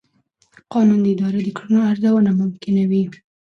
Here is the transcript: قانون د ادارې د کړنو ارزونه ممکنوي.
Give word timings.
قانون 0.73 0.99
د 1.03 1.07
ادارې 1.15 1.41
د 1.45 1.49
کړنو 1.57 1.79
ارزونه 1.91 2.31
ممکنوي. 2.41 3.03